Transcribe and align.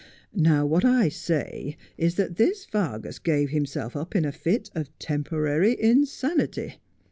Now 0.33 0.65
what 0.65 0.83
I 0.83 1.09
say 1.09 1.77
is 1.95 2.15
that 2.15 2.37
this 2.37 2.65
Vargas 2.65 3.19
gave 3.19 3.51
himself 3.51 3.95
up 3.95 4.15
in 4.15 4.25
a 4.25 4.31
fit 4.31 4.71
of 4.73 4.89
temporary 4.97 5.79
insanity. 5.79 6.77